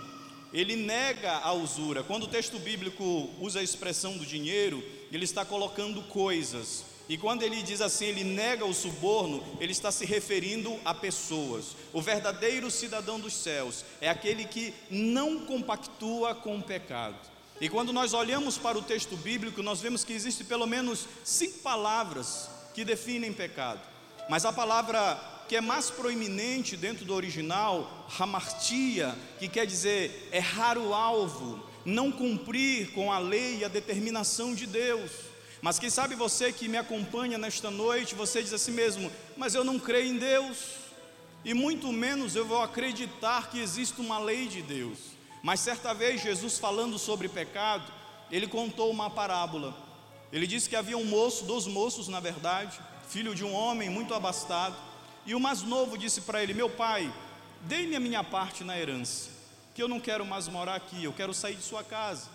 Ele 0.52 0.74
nega 0.74 1.36
a 1.36 1.52
usura. 1.52 2.02
Quando 2.02 2.24
o 2.24 2.28
texto 2.28 2.58
bíblico 2.58 3.30
usa 3.38 3.60
a 3.60 3.62
expressão 3.62 4.16
do 4.16 4.26
dinheiro, 4.26 4.82
ele 5.12 5.24
está 5.24 5.44
colocando 5.44 6.02
coisas. 6.02 6.84
E 7.08 7.16
quando 7.16 7.42
ele 7.42 7.62
diz 7.62 7.80
assim, 7.80 8.06
ele 8.06 8.22
nega 8.22 8.66
o 8.66 8.74
suborno, 8.74 9.42
ele 9.58 9.72
está 9.72 9.90
se 9.90 10.04
referindo 10.04 10.78
a 10.84 10.92
pessoas. 10.92 11.74
O 11.92 12.02
verdadeiro 12.02 12.70
cidadão 12.70 13.18
dos 13.18 13.32
céus 13.32 13.84
é 14.00 14.10
aquele 14.10 14.44
que 14.44 14.74
não 14.90 15.40
compactua 15.46 16.34
com 16.34 16.58
o 16.58 16.62
pecado. 16.62 17.16
E 17.60 17.68
quando 17.68 17.92
nós 17.92 18.12
olhamos 18.12 18.58
para 18.58 18.78
o 18.78 18.82
texto 18.82 19.16
bíblico, 19.16 19.62
nós 19.62 19.80
vemos 19.80 20.04
que 20.04 20.12
existe 20.12 20.44
pelo 20.44 20.66
menos 20.66 21.06
cinco 21.24 21.58
palavras 21.60 22.48
que 22.74 22.84
definem 22.84 23.32
pecado. 23.32 23.80
Mas 24.28 24.44
a 24.44 24.52
palavra 24.52 25.18
que 25.48 25.56
é 25.56 25.60
mais 25.62 25.90
proeminente 25.90 26.76
dentro 26.76 27.06
do 27.06 27.14
original, 27.14 28.06
hamartia, 28.18 29.16
que 29.38 29.48
quer 29.48 29.66
dizer 29.66 30.28
errar 30.30 30.76
o 30.76 30.92
alvo, 30.92 31.66
não 31.86 32.12
cumprir 32.12 32.92
com 32.92 33.10
a 33.10 33.18
lei 33.18 33.60
e 33.60 33.64
a 33.64 33.68
determinação 33.68 34.54
de 34.54 34.66
Deus. 34.66 35.10
Mas 35.60 35.78
quem 35.78 35.90
sabe 35.90 36.14
você 36.14 36.52
que 36.52 36.68
me 36.68 36.76
acompanha 36.76 37.36
nesta 37.36 37.70
noite, 37.70 38.14
você 38.14 38.42
diz 38.42 38.52
assim 38.52 38.70
mesmo: 38.70 39.10
Mas 39.36 39.54
eu 39.54 39.64
não 39.64 39.78
creio 39.78 40.14
em 40.14 40.18
Deus, 40.18 40.74
e 41.44 41.52
muito 41.52 41.92
menos 41.92 42.36
eu 42.36 42.44
vou 42.44 42.62
acreditar 42.62 43.50
que 43.50 43.58
existe 43.58 44.00
uma 44.00 44.18
lei 44.18 44.46
de 44.46 44.62
Deus. 44.62 44.98
Mas 45.42 45.60
certa 45.60 45.92
vez, 45.92 46.20
Jesus 46.20 46.58
falando 46.58 46.98
sobre 46.98 47.28
pecado, 47.28 47.92
ele 48.30 48.46
contou 48.46 48.90
uma 48.90 49.10
parábola. 49.10 49.74
Ele 50.32 50.46
disse 50.46 50.68
que 50.68 50.76
havia 50.76 50.98
um 50.98 51.04
moço, 51.04 51.44
dois 51.44 51.66
moços 51.66 52.06
na 52.06 52.20
verdade, 52.20 52.78
filho 53.08 53.34
de 53.34 53.44
um 53.44 53.54
homem 53.54 53.88
muito 53.88 54.14
abastado, 54.14 54.76
e 55.26 55.34
o 55.34 55.40
mais 55.40 55.62
novo 55.62 55.98
disse 55.98 56.20
para 56.20 56.42
ele: 56.42 56.54
Meu 56.54 56.70
pai, 56.70 57.12
dê-me 57.62 57.96
a 57.96 58.00
minha 58.00 58.22
parte 58.22 58.62
na 58.62 58.78
herança, 58.78 59.30
que 59.74 59.82
eu 59.82 59.88
não 59.88 59.98
quero 59.98 60.24
mais 60.24 60.46
morar 60.46 60.74
aqui, 60.74 61.02
eu 61.02 61.12
quero 61.12 61.34
sair 61.34 61.56
de 61.56 61.62
sua 61.62 61.82
casa, 61.82 62.28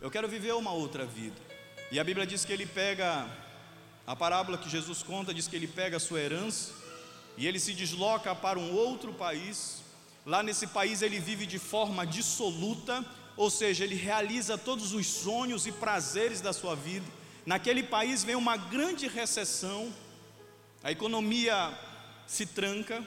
eu 0.00 0.10
quero 0.10 0.26
viver 0.26 0.54
uma 0.54 0.72
outra 0.72 1.04
vida. 1.04 1.51
E 1.92 2.00
a 2.00 2.04
Bíblia 2.04 2.26
diz 2.26 2.42
que 2.42 2.52
ele 2.54 2.64
pega, 2.64 3.28
a 4.06 4.16
parábola 4.16 4.56
que 4.56 4.66
Jesus 4.66 5.02
conta 5.02 5.34
diz 5.34 5.46
que 5.46 5.54
ele 5.54 5.68
pega 5.68 5.98
a 5.98 6.00
sua 6.00 6.20
herança 6.20 6.72
e 7.36 7.46
ele 7.46 7.60
se 7.60 7.74
desloca 7.74 8.34
para 8.34 8.58
um 8.58 8.72
outro 8.72 9.12
país. 9.12 9.82
Lá 10.24 10.42
nesse 10.42 10.66
país 10.66 11.02
ele 11.02 11.20
vive 11.20 11.44
de 11.44 11.58
forma 11.58 12.06
dissoluta, 12.06 13.04
ou 13.36 13.50
seja, 13.50 13.84
ele 13.84 13.94
realiza 13.94 14.56
todos 14.56 14.94
os 14.94 15.06
sonhos 15.06 15.66
e 15.66 15.72
prazeres 15.72 16.40
da 16.40 16.54
sua 16.54 16.74
vida. 16.74 17.04
Naquele 17.44 17.82
país 17.82 18.24
vem 18.24 18.36
uma 18.36 18.56
grande 18.56 19.06
recessão, 19.06 19.92
a 20.82 20.90
economia 20.90 21.78
se 22.26 22.46
tranca 22.46 23.06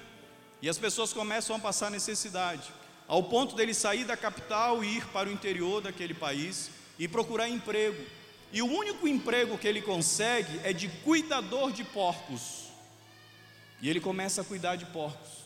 e 0.61 0.69
as 0.69 0.77
pessoas 0.77 1.11
começam 1.11 1.55
a 1.55 1.59
passar 1.59 1.89
necessidade, 1.89 2.71
ao 3.07 3.23
ponto 3.23 3.55
dele 3.55 3.73
sair 3.73 4.03
da 4.03 4.15
capital 4.15 4.83
e 4.83 4.97
ir 4.97 5.07
para 5.07 5.27
o 5.27 5.31
interior 5.31 5.81
daquele 5.81 6.13
país 6.13 6.69
e 6.99 7.07
procurar 7.07 7.49
emprego. 7.49 8.24
E 8.55 8.61
o 8.61 8.67
único 8.67 9.05
emprego 9.05 9.57
que 9.57 9.67
ele 9.67 9.81
consegue 9.81 10.61
é 10.63 10.71
de 10.71 10.87
cuidador 10.87 11.73
de 11.73 11.83
porcos. 11.83 12.69
E 13.81 13.89
ele 13.89 13.99
começa 13.99 14.39
a 14.39 14.45
cuidar 14.45 14.77
de 14.77 14.85
porcos. 14.85 15.43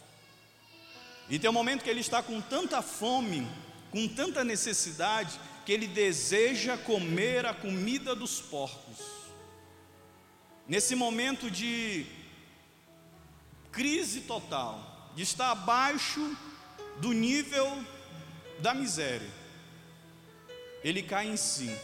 E 1.27 1.39
tem 1.39 1.49
um 1.49 1.53
momento 1.53 1.83
que 1.83 1.89
ele 1.89 2.01
está 2.01 2.21
com 2.21 2.39
tanta 2.39 2.83
fome, 2.83 3.47
com 3.89 4.07
tanta 4.07 4.43
necessidade, 4.43 5.39
que 5.65 5.71
ele 5.71 5.87
deseja 5.87 6.77
comer 6.77 7.47
a 7.47 7.53
comida 7.53 8.13
dos 8.13 8.41
porcos. 8.41 8.99
Nesse 10.67 10.93
momento 10.93 11.49
de 11.49 12.05
crise 13.71 14.21
total, 14.21 15.11
de 15.15 15.23
estar 15.23 15.49
abaixo 15.49 16.37
do 17.01 17.11
nível 17.11 17.83
da 18.59 18.75
miséria. 18.75 19.31
Ele 20.83 21.01
cai 21.01 21.27
em 21.27 21.37
si. 21.37 21.75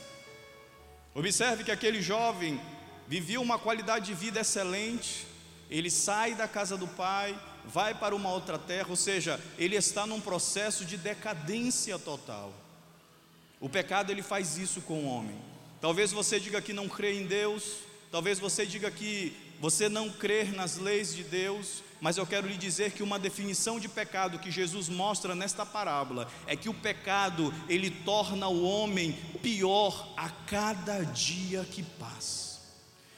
Observe 1.16 1.64
que 1.64 1.72
aquele 1.72 2.02
jovem 2.02 2.60
vivia 3.08 3.40
uma 3.40 3.58
qualidade 3.58 4.08
de 4.08 4.14
vida 4.14 4.42
excelente, 4.42 5.26
ele 5.70 5.90
sai 5.90 6.36
da 6.36 6.46
casa 6.46 6.76
do 6.76 6.90
pai, 6.90 7.40
vai 7.64 7.96
para 7.96 8.14
uma 8.14 8.30
outra 8.30 8.60
terra, 8.60 8.90
ou 8.90 8.98
seja, 8.98 9.40
ele 9.58 9.78
está 9.78 10.06
num 10.06 10.20
processo 10.20 10.84
de 10.84 10.98
decadência 10.98 11.98
total. 11.98 12.54
O 13.62 13.70
pecado 13.70 14.12
ele 14.12 14.22
faz 14.22 14.58
isso 14.58 14.82
com 14.82 15.06
o 15.06 15.08
homem. 15.08 15.40
Talvez 15.80 16.12
você 16.12 16.38
diga 16.38 16.62
que 16.62 16.74
não 16.74 16.90
crê 16.90 17.14
em 17.14 17.26
Deus, 17.26 17.78
talvez 18.12 18.38
você 18.38 18.66
diga 18.66 18.92
que 18.92 19.34
você 19.62 19.88
não 19.88 20.10
crer 20.10 20.52
nas 20.52 20.76
leis 20.76 21.16
de 21.16 21.24
Deus, 21.24 21.82
mas 22.02 22.18
eu 22.18 22.26
quero 22.26 22.48
lhe 22.48 22.58
dizer 22.58 22.92
que 22.92 23.04
uma 23.04 23.18
definição 23.18 23.80
de 23.80 23.88
pecado 23.88 24.40
que 24.40 24.52
Jesus 24.52 24.90
mostra 24.90 25.34
nesta 25.34 25.66
parábola 25.66 26.28
é 26.46 26.56
que 26.56 26.70
o 26.70 26.74
pecado 26.74 27.54
ele 27.68 27.90
torna 27.90 28.48
o 28.48 28.64
homem 28.64 29.14
pior 29.42 30.14
a 30.18 30.30
cada 30.30 31.04
dia 31.04 31.66
que 31.66 31.84
passa. 31.84 32.60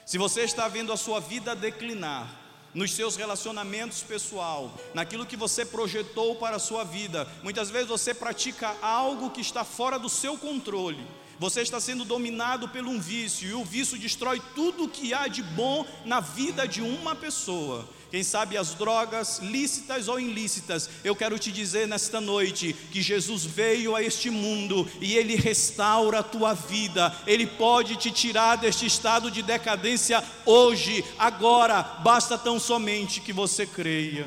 Se 0.06 0.16
você 0.16 0.42
está 0.42 0.68
vendo 0.68 0.92
a 0.92 0.96
sua 0.96 1.20
vida 1.20 1.54
declinar, 1.54 2.38
nos 2.74 2.92
seus 2.92 3.16
relacionamentos 3.16 4.02
pessoal, 4.02 4.72
naquilo 4.94 5.26
que 5.26 5.36
você 5.36 5.64
projetou 5.64 6.36
para 6.36 6.56
a 6.56 6.60
sua 6.60 6.84
vida. 6.84 7.26
Muitas 7.42 7.70
vezes 7.70 7.88
você 7.88 8.14
pratica 8.14 8.76
algo 8.82 9.30
que 9.30 9.40
está 9.40 9.64
fora 9.64 9.98
do 9.98 10.08
seu 10.08 10.36
controle. 10.38 11.04
Você 11.38 11.60
está 11.60 11.80
sendo 11.80 12.04
dominado 12.04 12.68
por 12.68 12.82
um 12.82 13.00
vício 13.00 13.48
e 13.48 13.54
o 13.54 13.64
vício 13.64 13.98
destrói 13.98 14.42
tudo 14.54 14.88
que 14.88 15.14
há 15.14 15.28
de 15.28 15.42
bom 15.42 15.86
na 16.04 16.20
vida 16.20 16.66
de 16.66 16.82
uma 16.82 17.14
pessoa. 17.14 17.88
Quem 18.10 18.22
sabe 18.22 18.56
as 18.56 18.74
drogas, 18.74 19.38
lícitas 19.40 20.08
ou 20.08 20.18
ilícitas, 20.18 20.88
eu 21.04 21.14
quero 21.14 21.38
te 21.38 21.52
dizer 21.52 21.86
nesta 21.86 22.20
noite 22.20 22.72
que 22.90 23.02
Jesus 23.02 23.44
veio 23.44 23.94
a 23.94 24.02
este 24.02 24.30
mundo 24.30 24.90
e 25.00 25.14
ele 25.16 25.36
restaura 25.36 26.20
a 26.20 26.22
tua 26.22 26.54
vida. 26.54 27.14
Ele 27.26 27.46
pode 27.46 27.96
te 27.96 28.10
tirar 28.10 28.56
deste 28.56 28.86
estado 28.86 29.30
de 29.30 29.42
decadência 29.42 30.24
hoje, 30.46 31.04
agora, 31.18 31.82
basta 31.82 32.38
tão 32.38 32.58
somente 32.58 33.20
que 33.20 33.32
você 33.32 33.66
creia. 33.66 34.26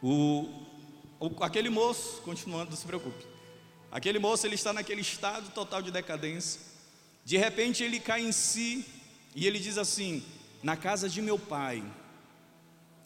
O 0.00 0.48
aquele 1.40 1.70
moço, 1.70 2.20
continuando, 2.22 2.70
não 2.70 2.76
se 2.76 2.86
preocupe. 2.86 3.26
Aquele 3.90 4.18
moço 4.18 4.46
ele 4.46 4.54
está 4.54 4.72
naquele 4.72 5.00
estado 5.00 5.50
total 5.50 5.82
de 5.82 5.90
decadência. 5.90 6.71
De 7.24 7.36
repente 7.36 7.82
ele 7.82 8.00
cai 8.00 8.22
em 8.22 8.32
si 8.32 8.84
e 9.34 9.46
ele 9.46 9.58
diz 9.58 9.78
assim: 9.78 10.24
Na 10.62 10.76
casa 10.76 11.08
de 11.08 11.22
meu 11.22 11.38
pai, 11.38 11.82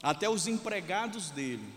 até 0.03 0.29
os 0.29 0.47
empregados 0.47 1.31
dele 1.31 1.69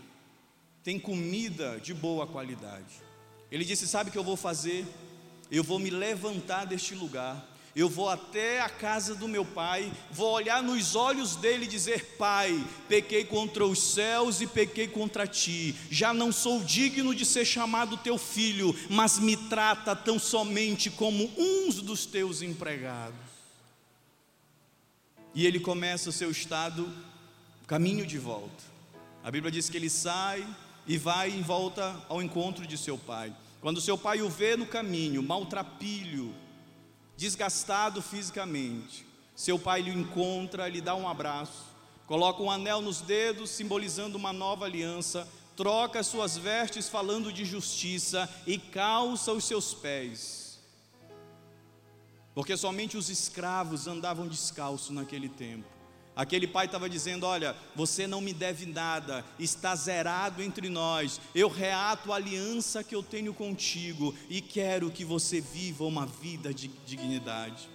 têm 0.82 0.98
comida 0.98 1.78
de 1.80 1.92
boa 1.92 2.26
qualidade. 2.26 3.02
Ele 3.50 3.64
disse: 3.64 3.86
Sabe 3.86 4.10
o 4.10 4.12
que 4.12 4.18
eu 4.18 4.24
vou 4.24 4.36
fazer? 4.36 4.86
Eu 5.50 5.64
vou 5.64 5.78
me 5.78 5.90
levantar 5.90 6.64
deste 6.64 6.94
lugar 6.94 7.44
eu 7.74 7.88
vou 7.88 8.08
até 8.08 8.60
a 8.60 8.68
casa 8.68 9.14
do 9.14 9.28
meu 9.28 9.44
pai, 9.44 9.92
vou 10.10 10.32
olhar 10.32 10.62
nos 10.62 10.96
olhos 10.96 11.36
dele 11.36 11.64
e 11.64 11.68
dizer: 11.68 12.16
Pai, 12.18 12.64
pequei 12.88 13.24
contra 13.24 13.64
os 13.64 13.80
céus 13.80 14.40
e 14.40 14.46
pequei 14.46 14.88
contra 14.88 15.26
ti, 15.26 15.76
já 15.90 16.12
não 16.12 16.32
sou 16.32 16.62
digno 16.64 17.14
de 17.14 17.24
ser 17.24 17.44
chamado 17.44 17.96
teu 17.96 18.18
filho, 18.18 18.74
mas 18.88 19.18
me 19.18 19.36
trata 19.36 19.94
tão 19.94 20.18
somente 20.18 20.90
como 20.90 21.30
uns 21.38 21.76
dos 21.76 22.06
teus 22.06 22.42
empregados. 22.42 23.30
E 25.32 25.46
ele 25.46 25.60
começa 25.60 26.10
o 26.10 26.12
seu 26.12 26.30
estado, 26.30 26.92
caminho 27.68 28.04
de 28.04 28.18
volta. 28.18 28.64
A 29.22 29.30
Bíblia 29.30 29.52
diz 29.52 29.68
que 29.68 29.76
ele 29.76 29.88
sai 29.88 30.44
e 30.88 30.98
vai 30.98 31.30
em 31.30 31.42
volta 31.42 32.04
ao 32.08 32.20
encontro 32.20 32.66
de 32.66 32.76
seu 32.76 32.98
pai. 32.98 33.32
Quando 33.60 33.80
seu 33.80 33.96
pai 33.96 34.22
o 34.22 34.28
vê 34.28 34.56
no 34.56 34.66
caminho, 34.66 35.22
maltrapilho, 35.22 36.34
desgastado 37.20 38.00
fisicamente. 38.00 39.06
Seu 39.36 39.58
pai 39.58 39.82
lhe 39.82 39.90
encontra, 39.90 40.66
lhe 40.66 40.80
dá 40.80 40.94
um 40.94 41.06
abraço, 41.06 41.66
coloca 42.06 42.42
um 42.42 42.50
anel 42.50 42.80
nos 42.80 43.02
dedos, 43.02 43.50
simbolizando 43.50 44.16
uma 44.16 44.32
nova 44.32 44.64
aliança, 44.64 45.28
troca 45.54 46.02
suas 46.02 46.38
vestes, 46.38 46.88
falando 46.88 47.30
de 47.30 47.44
justiça, 47.44 48.26
e 48.46 48.56
calça 48.56 49.34
os 49.34 49.44
seus 49.44 49.74
pés. 49.74 50.58
Porque 52.34 52.56
somente 52.56 52.96
os 52.96 53.10
escravos 53.10 53.86
andavam 53.86 54.26
descalços 54.26 54.88
naquele 54.88 55.28
tempo. 55.28 55.68
Aquele 56.20 56.46
pai 56.46 56.66
estava 56.66 56.86
dizendo: 56.86 57.24
Olha, 57.24 57.56
você 57.74 58.06
não 58.06 58.20
me 58.20 58.34
deve 58.34 58.66
nada, 58.66 59.24
está 59.38 59.74
zerado 59.74 60.42
entre 60.42 60.68
nós. 60.68 61.18
Eu 61.34 61.48
reato 61.48 62.12
a 62.12 62.16
aliança 62.16 62.84
que 62.84 62.94
eu 62.94 63.02
tenho 63.02 63.32
contigo 63.32 64.14
e 64.28 64.42
quero 64.42 64.90
que 64.90 65.02
você 65.02 65.40
viva 65.40 65.82
uma 65.84 66.04
vida 66.04 66.52
de 66.52 66.68
dignidade. 66.84 67.70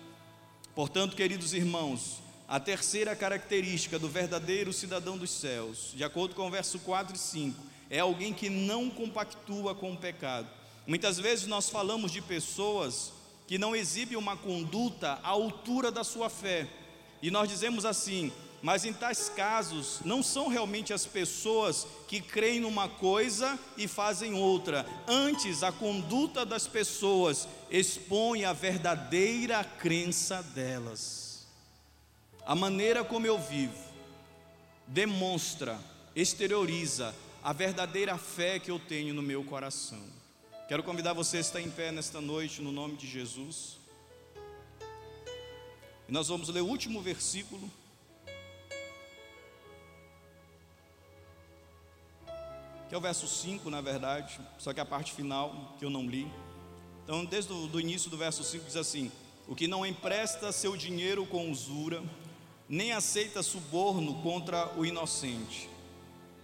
Portanto, 0.75 1.15
queridos 1.15 1.53
irmãos, 1.53 2.21
a 2.47 2.59
terceira 2.59 3.15
característica 3.15 3.97
do 3.97 4.07
verdadeiro 4.07 4.71
cidadão 4.71 5.17
dos 5.17 5.31
céus, 5.31 5.91
de 5.95 6.03
acordo 6.03 6.35
com 6.35 6.47
o 6.47 6.51
verso 6.51 6.77
4 6.77 7.15
e 7.15 7.17
5, 7.17 7.59
é 7.89 7.97
alguém 7.97 8.31
que 8.31 8.47
não 8.47 8.91
compactua 8.91 9.73
com 9.73 9.91
o 9.91 9.97
pecado. 9.97 10.47
Muitas 10.85 11.17
vezes 11.17 11.47
nós 11.47 11.67
falamos 11.67 12.11
de 12.11 12.21
pessoas 12.21 13.11
que 13.47 13.57
não 13.57 13.75
exibem 13.75 14.15
uma 14.15 14.37
conduta 14.37 15.13
à 15.23 15.29
altura 15.29 15.91
da 15.91 16.03
sua 16.03 16.29
fé 16.29 16.69
e 17.25 17.31
nós 17.31 17.49
dizemos 17.49 17.85
assim: 17.85 18.31
mas 18.61 18.85
em 18.85 18.93
tais 18.93 19.29
casos, 19.29 19.99
não 20.05 20.21
são 20.21 20.47
realmente 20.47 20.93
as 20.93 21.07
pessoas 21.07 21.87
que 22.07 22.21
creem 22.21 22.59
numa 22.59 22.87
coisa 22.87 23.57
e 23.75 23.87
fazem 23.87 24.35
outra. 24.35 24.85
Antes, 25.07 25.63
a 25.63 25.71
conduta 25.71 26.45
das 26.45 26.67
pessoas 26.67 27.47
expõe 27.71 28.45
a 28.45 28.53
verdadeira 28.53 29.63
crença 29.63 30.43
delas. 30.43 31.47
A 32.45 32.53
maneira 32.53 33.03
como 33.03 33.25
eu 33.25 33.39
vivo 33.39 33.83
demonstra, 34.85 35.79
exterioriza 36.15 37.11
a 37.43 37.51
verdadeira 37.53 38.19
fé 38.19 38.59
que 38.59 38.69
eu 38.69 38.77
tenho 38.77 39.15
no 39.15 39.23
meu 39.23 39.43
coração. 39.43 40.03
Quero 40.67 40.83
convidar 40.83 41.13
você 41.13 41.37
a 41.37 41.41
estar 41.41 41.59
em 41.59 41.71
pé 41.71 41.91
nesta 41.91 42.21
noite, 42.21 42.61
no 42.61 42.71
nome 42.71 42.95
de 42.95 43.07
Jesus. 43.07 43.83
E 46.07 46.11
nós 46.11 46.27
vamos 46.27 46.49
ler 46.49 46.61
o 46.61 46.67
último 46.67 47.01
versículo. 47.01 47.69
Que 52.87 52.93
é 52.93 52.97
o 52.97 53.01
verso 53.01 53.27
5, 53.27 53.69
na 53.69 53.81
verdade, 53.81 54.39
só 54.59 54.71
que 54.71 54.79
a 54.79 54.85
parte 54.85 55.11
final 55.13 55.75
que 55.79 55.85
eu 55.85 55.89
não 55.89 56.07
li. 56.07 56.31
Então, 57.03 57.25
desde 57.25 57.51
o 57.51 57.79
início 57.79 58.09
do 58.09 58.17
verso 58.17 58.43
5 58.43 58.65
diz 58.65 58.75
assim: 58.75 59.11
O 59.47 59.55
que 59.55 59.67
não 59.67 59.85
empresta 59.85 60.51
seu 60.51 60.77
dinheiro 60.77 61.25
com 61.25 61.49
usura, 61.49 62.03
nem 62.69 62.91
aceita 62.91 63.41
suborno 63.41 64.21
contra 64.21 64.71
o 64.77 64.85
inocente. 64.85 65.69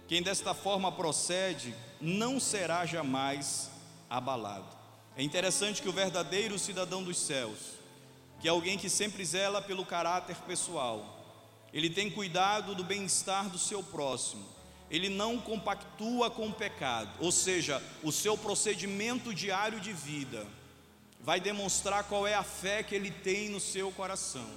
Quem 0.08 0.22
desta 0.22 0.52
forma 0.52 0.90
procede, 0.90 1.74
não 2.00 2.40
será 2.40 2.84
jamais 2.84 3.70
abalado. 4.10 4.66
É 5.16 5.22
interessante 5.22 5.80
que 5.80 5.88
o 5.88 5.92
verdadeiro 5.92 6.58
cidadão 6.58 7.02
dos 7.02 7.18
céus, 7.18 7.58
que 8.42 8.48
é 8.48 8.50
alguém 8.50 8.76
que 8.76 8.90
sempre 8.90 9.24
zela 9.24 9.62
pelo 9.62 9.86
caráter 9.86 10.34
pessoal. 10.48 11.24
Ele 11.72 11.88
tem 11.88 12.10
cuidado 12.10 12.74
do 12.74 12.82
bem-estar 12.82 13.48
do 13.48 13.56
seu 13.56 13.84
próximo. 13.84 14.44
Ele 14.90 15.08
não 15.08 15.38
compactua 15.38 16.28
com 16.28 16.48
o 16.48 16.52
pecado, 16.52 17.08
ou 17.20 17.30
seja, 17.30 17.80
o 18.02 18.10
seu 18.10 18.36
procedimento 18.36 19.32
diário 19.32 19.80
de 19.80 19.92
vida 19.92 20.44
vai 21.20 21.40
demonstrar 21.40 22.02
qual 22.04 22.26
é 22.26 22.34
a 22.34 22.42
fé 22.42 22.82
que 22.82 22.96
ele 22.96 23.12
tem 23.12 23.48
no 23.48 23.60
seu 23.60 23.92
coração. 23.92 24.50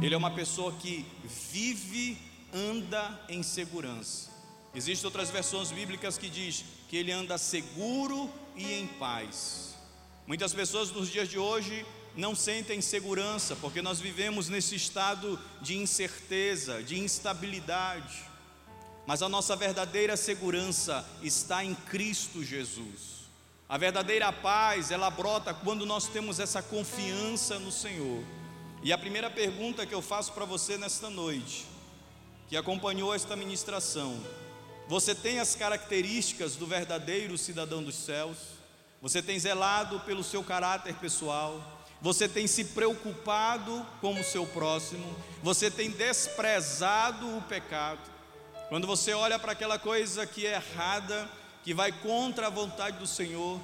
Ele 0.00 0.14
é 0.14 0.16
uma 0.16 0.30
pessoa 0.30 0.72
que 0.72 1.04
vive, 1.24 2.16
anda 2.54 3.20
em 3.28 3.42
segurança. 3.42 4.30
Existem 4.72 5.06
outras 5.06 5.28
versões 5.28 5.72
bíblicas 5.72 6.16
que 6.16 6.30
diz 6.30 6.64
que 6.88 6.96
ele 6.96 7.10
anda 7.10 7.36
seguro 7.36 8.30
e 8.56 8.72
em 8.74 8.86
paz. 8.86 9.69
Muitas 10.26 10.54
pessoas 10.54 10.90
nos 10.90 11.10
dias 11.10 11.28
de 11.28 11.38
hoje 11.38 11.84
não 12.16 12.34
sentem 12.34 12.80
segurança, 12.80 13.56
porque 13.56 13.82
nós 13.82 14.00
vivemos 14.00 14.48
nesse 14.48 14.74
estado 14.74 15.38
de 15.60 15.76
incerteza, 15.76 16.82
de 16.82 16.98
instabilidade. 16.98 18.22
Mas 19.06 19.22
a 19.22 19.28
nossa 19.28 19.56
verdadeira 19.56 20.16
segurança 20.16 21.04
está 21.22 21.64
em 21.64 21.74
Cristo 21.74 22.44
Jesus. 22.44 23.20
A 23.68 23.78
verdadeira 23.78 24.32
paz, 24.32 24.90
ela 24.90 25.10
brota 25.10 25.54
quando 25.54 25.86
nós 25.86 26.06
temos 26.06 26.40
essa 26.40 26.62
confiança 26.62 27.58
no 27.58 27.70
Senhor. 27.70 28.22
E 28.82 28.92
a 28.92 28.98
primeira 28.98 29.30
pergunta 29.30 29.86
que 29.86 29.94
eu 29.94 30.02
faço 30.02 30.32
para 30.32 30.44
você 30.44 30.76
nesta 30.76 31.10
noite, 31.10 31.66
que 32.48 32.56
acompanhou 32.56 33.14
esta 33.14 33.36
ministração, 33.36 34.20
você 34.88 35.14
tem 35.14 35.38
as 35.38 35.54
características 35.54 36.56
do 36.56 36.66
verdadeiro 36.66 37.38
cidadão 37.38 37.82
dos 37.82 37.94
céus? 37.94 38.38
Você 39.00 39.22
tem 39.22 39.38
zelado 39.38 40.00
pelo 40.00 40.22
seu 40.22 40.44
caráter 40.44 40.94
pessoal, 40.96 41.60
você 42.00 42.28
tem 42.28 42.46
se 42.46 42.64
preocupado 42.66 43.86
com 44.00 44.18
o 44.18 44.24
seu 44.24 44.46
próximo, 44.46 45.16
você 45.42 45.70
tem 45.70 45.90
desprezado 45.90 47.36
o 47.36 47.42
pecado. 47.42 48.10
Quando 48.68 48.86
você 48.86 49.12
olha 49.12 49.38
para 49.38 49.52
aquela 49.52 49.78
coisa 49.78 50.26
que 50.26 50.46
é 50.46 50.54
errada, 50.54 51.28
que 51.62 51.74
vai 51.74 51.92
contra 51.92 52.46
a 52.46 52.50
vontade 52.50 52.98
do 52.98 53.06
Senhor, 53.06 53.60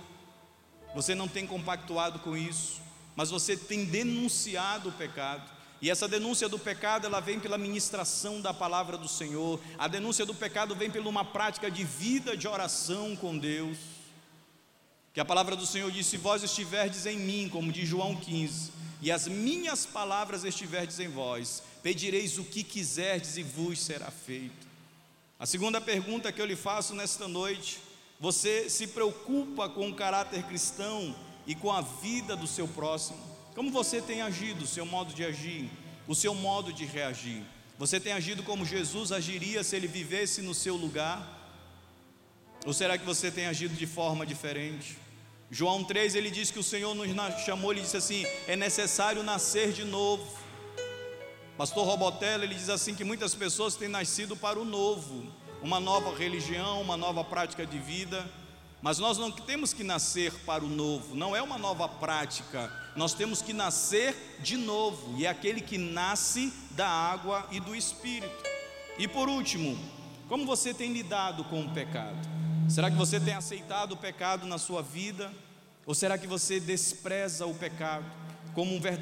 você 0.94 1.14
não 1.14 1.28
tem 1.28 1.46
compactuado 1.46 2.18
com 2.18 2.36
isso, 2.36 2.80
mas 3.14 3.30
você 3.30 3.56
tem 3.56 3.84
denunciado 3.84 4.88
o 4.88 4.92
pecado. 4.92 5.56
E 5.80 5.90
essa 5.90 6.08
denúncia 6.08 6.48
do 6.48 6.58
pecado, 6.58 7.06
ela 7.06 7.20
vem 7.20 7.38
pela 7.38 7.58
ministração 7.58 8.40
da 8.40 8.52
palavra 8.52 8.96
do 8.96 9.06
Senhor. 9.06 9.60
A 9.78 9.86
denúncia 9.86 10.24
do 10.24 10.34
pecado 10.34 10.74
vem 10.74 10.90
por 10.90 11.06
uma 11.06 11.24
prática 11.24 11.70
de 11.70 11.84
vida 11.84 12.36
de 12.36 12.48
oração 12.48 13.14
com 13.14 13.36
Deus. 13.36 13.95
Que 15.16 15.20
a 15.20 15.24
palavra 15.24 15.56
do 15.56 15.64
Senhor 15.64 15.90
diz: 15.90 16.06
Se 16.06 16.18
vós 16.18 16.42
estiverdes 16.42 17.06
em 17.06 17.18
mim, 17.18 17.48
como 17.48 17.72
diz 17.72 17.88
João 17.88 18.14
15, 18.14 18.70
e 19.00 19.10
as 19.10 19.26
minhas 19.26 19.86
palavras 19.86 20.44
estiverdes 20.44 21.00
em 21.00 21.08
vós, 21.08 21.62
pedireis 21.82 22.36
o 22.36 22.44
que 22.44 22.62
quiserdes 22.62 23.38
e 23.38 23.42
vos 23.42 23.80
será 23.80 24.10
feito. 24.10 24.66
A 25.38 25.46
segunda 25.46 25.80
pergunta 25.80 26.30
que 26.30 26.38
eu 26.38 26.44
lhe 26.44 26.54
faço 26.54 26.94
nesta 26.94 27.26
noite: 27.26 27.78
você 28.20 28.68
se 28.68 28.88
preocupa 28.88 29.70
com 29.70 29.88
o 29.88 29.94
caráter 29.94 30.42
cristão 30.42 31.16
e 31.46 31.54
com 31.54 31.72
a 31.72 31.80
vida 31.80 32.36
do 32.36 32.46
seu 32.46 32.68
próximo? 32.68 33.18
Como 33.54 33.70
você 33.70 34.02
tem 34.02 34.20
agido, 34.20 34.64
o 34.64 34.68
seu 34.68 34.84
modo 34.84 35.14
de 35.14 35.24
agir, 35.24 35.70
o 36.06 36.14
seu 36.14 36.34
modo 36.34 36.74
de 36.74 36.84
reagir? 36.84 37.42
Você 37.78 37.98
tem 37.98 38.12
agido 38.12 38.42
como 38.42 38.66
Jesus 38.66 39.12
agiria 39.12 39.64
se 39.64 39.76
ele 39.76 39.88
vivesse 39.88 40.42
no 40.42 40.52
seu 40.52 40.76
lugar? 40.76 41.32
Ou 42.66 42.74
será 42.74 42.98
que 42.98 43.04
você 43.06 43.30
tem 43.30 43.46
agido 43.46 43.74
de 43.74 43.86
forma 43.86 44.26
diferente? 44.26 45.05
João 45.50 45.84
3 45.84 46.14
ele 46.14 46.30
diz 46.30 46.50
que 46.50 46.58
o 46.58 46.62
Senhor 46.62 46.94
nos 46.94 47.08
chamou, 47.44 47.72
ele 47.72 47.80
disse 47.80 47.96
assim: 47.96 48.26
é 48.46 48.56
necessário 48.56 49.22
nascer 49.22 49.72
de 49.72 49.84
novo. 49.84 50.26
Pastor 51.56 51.86
Robotella 51.86 52.44
ele 52.44 52.54
diz 52.54 52.68
assim 52.68 52.94
que 52.94 53.04
muitas 53.04 53.34
pessoas 53.34 53.76
têm 53.76 53.88
nascido 53.88 54.36
para 54.36 54.58
o 54.58 54.64
novo, 54.64 55.26
uma 55.62 55.80
nova 55.80 56.14
religião, 56.16 56.82
uma 56.82 56.96
nova 56.96 57.24
prática 57.24 57.64
de 57.64 57.78
vida. 57.78 58.28
Mas 58.82 58.98
nós 58.98 59.16
não 59.16 59.30
temos 59.32 59.72
que 59.72 59.82
nascer 59.82 60.32
para 60.44 60.62
o 60.62 60.68
novo, 60.68 61.16
não 61.16 61.34
é 61.34 61.40
uma 61.40 61.56
nova 61.56 61.88
prática, 61.88 62.70
nós 62.94 63.14
temos 63.14 63.40
que 63.40 63.52
nascer 63.52 64.14
de 64.40 64.56
novo, 64.56 65.18
e 65.18 65.24
é 65.24 65.30
aquele 65.30 65.62
que 65.62 65.78
nasce 65.78 66.52
da 66.72 66.86
água 66.86 67.48
e 67.50 67.58
do 67.58 67.74
Espírito. 67.74 68.44
E 68.98 69.08
por 69.08 69.28
último, 69.28 69.76
Como 70.28 70.44
você 70.44 70.74
tem 70.74 70.92
lidado 70.92 71.44
com 71.44 71.60
o 71.60 71.70
pecado? 71.70 72.35
Será 72.68 72.90
que 72.90 72.96
você 72.96 73.20
tem 73.20 73.34
aceitado 73.34 73.92
o 73.92 73.96
pecado 73.96 74.46
na 74.46 74.58
sua 74.58 74.82
vida? 74.82 75.32
Ou 75.86 75.94
será 75.94 76.18
que 76.18 76.26
você 76.26 76.58
despreza 76.58 77.46
o 77.46 77.54
pecado 77.54 78.04
como 78.54 78.74
um 78.74 78.80
verdadeiro 78.80 78.96